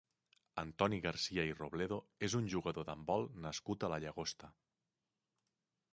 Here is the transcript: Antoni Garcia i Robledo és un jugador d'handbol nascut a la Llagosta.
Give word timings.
Antoni 0.61 0.97
Garcia 1.03 1.43
i 1.49 1.51
Robledo 1.59 1.99
és 2.29 2.37
un 2.41 2.49
jugador 2.55 2.89
d'handbol 2.89 3.29
nascut 3.45 3.87
a 3.89 3.93
la 3.95 4.01
Llagosta. 4.07 4.51